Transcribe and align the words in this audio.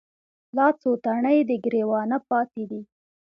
لا 0.55 0.67
څــــو 0.79 0.91
تڼۍ 1.03 1.37
د 1.49 1.51
ګــــــرېوانه 1.63 2.17
پاتـې 2.29 2.63
دي 2.69 2.81